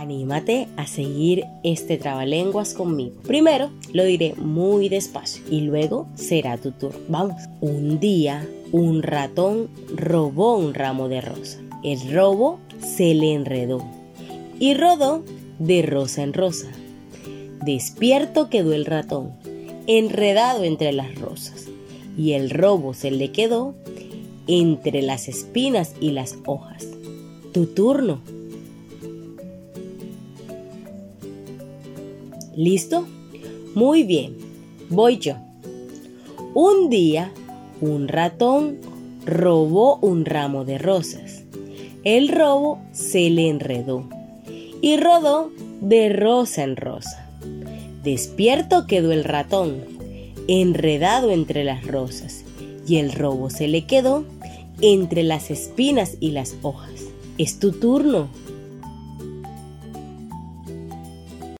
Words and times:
Anímate 0.00 0.66
a 0.78 0.86
seguir 0.86 1.44
este 1.62 1.98
trabalenguas 1.98 2.72
conmigo. 2.72 3.20
Primero 3.20 3.68
lo 3.92 4.02
diré 4.02 4.32
muy 4.34 4.88
despacio 4.88 5.44
y 5.50 5.60
luego 5.60 6.06
será 6.14 6.56
tu 6.56 6.72
turno. 6.72 6.98
Vamos. 7.08 7.42
Un 7.60 8.00
día, 8.00 8.48
un 8.72 9.02
ratón 9.02 9.68
robó 9.94 10.56
un 10.56 10.72
ramo 10.72 11.10
de 11.10 11.20
rosa. 11.20 11.58
El 11.84 12.14
robo 12.14 12.58
se 12.80 13.12
le 13.12 13.34
enredó 13.34 13.84
y 14.58 14.72
rodó 14.72 15.22
de 15.58 15.82
rosa 15.82 16.22
en 16.22 16.32
rosa. 16.32 16.68
Despierto 17.62 18.48
quedó 18.48 18.72
el 18.72 18.86
ratón, 18.86 19.32
enredado 19.86 20.64
entre 20.64 20.92
las 20.92 21.14
rosas, 21.16 21.66
y 22.16 22.32
el 22.32 22.48
robo 22.48 22.94
se 22.94 23.10
le 23.10 23.32
quedó 23.32 23.74
entre 24.46 25.02
las 25.02 25.28
espinas 25.28 25.92
y 26.00 26.12
las 26.12 26.38
hojas. 26.46 26.86
Tu 27.52 27.66
turno. 27.66 28.39
¿Listo? 32.56 33.06
Muy 33.74 34.02
bien, 34.02 34.36
voy 34.88 35.18
yo. 35.18 35.34
Un 36.54 36.90
día, 36.90 37.32
un 37.80 38.08
ratón 38.08 38.78
robó 39.24 39.98
un 40.02 40.24
ramo 40.24 40.64
de 40.64 40.78
rosas. 40.78 41.44
El 42.02 42.28
robo 42.28 42.80
se 42.92 43.30
le 43.30 43.48
enredó 43.48 44.08
y 44.80 44.96
rodó 44.96 45.52
de 45.80 46.08
rosa 46.08 46.64
en 46.64 46.76
rosa. 46.76 47.28
Despierto 48.02 48.86
quedó 48.86 49.12
el 49.12 49.24
ratón, 49.24 49.82
enredado 50.48 51.30
entre 51.30 51.64
las 51.64 51.86
rosas, 51.86 52.44
y 52.86 52.96
el 52.96 53.12
robo 53.12 53.50
se 53.50 53.68
le 53.68 53.86
quedó 53.86 54.24
entre 54.80 55.22
las 55.22 55.50
espinas 55.50 56.16
y 56.20 56.30
las 56.30 56.56
hojas. 56.62 56.90
Es 57.38 57.58
tu 57.58 57.72
turno. 57.72 58.28